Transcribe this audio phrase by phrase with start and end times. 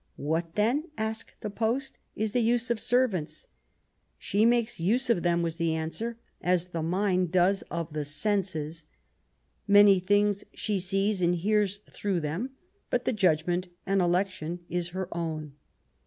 [0.33, 3.45] "What then," asked the post," is the use of servants?"
[4.27, 8.85] She makes use of them/' was the answer, "as the mind does of the senses.
[9.67, 12.49] Many things she sees and hears through them;
[12.89, 15.53] but the judgment and election is her own."